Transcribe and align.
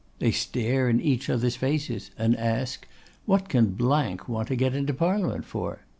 They 0.17 0.31
stare 0.31 0.89
in 0.89 0.99
each 0.99 1.29
other's 1.29 1.55
face, 1.57 2.09
and 2.17 2.35
ask, 2.35 2.87
'What 3.27 3.47
can 3.49 3.77
want 3.77 4.47
to 4.47 4.55
get 4.55 4.73
into 4.73 4.95
Parliament 4.95 5.45
for? 5.45 5.81